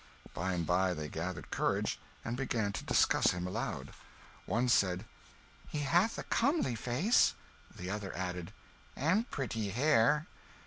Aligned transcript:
By 0.33 0.53
and 0.53 0.65
by 0.65 0.95
they 0.95 1.09
gathered 1.09 1.51
courage 1.51 1.99
and 2.25 2.35
began 2.35 2.73
to 2.73 2.83
discuss 2.83 3.29
him 3.33 3.45
aloud. 3.45 3.93
One 4.47 4.67
said 4.67 5.05
"He 5.69 5.81
hath 5.81 6.17
a 6.17 6.23
comely 6.23 6.73
face." 6.73 7.35
The 7.77 7.91
other 7.91 8.11
added 8.17 8.51
"And 8.95 9.29
pretty 9.29 9.69
hair." 9.69 10.25